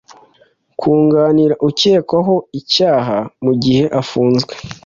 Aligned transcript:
Kunganira 0.79 1.55
ukekwaho 1.67 2.35
icyaha 2.59 3.17
mu 3.43 3.53
gihe 3.63 3.83
afunzwe 4.01 4.53